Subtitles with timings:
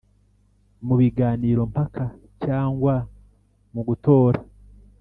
[0.85, 2.05] mu biganiro mpaka
[2.43, 2.93] cyangwa
[3.73, 4.39] mu gutora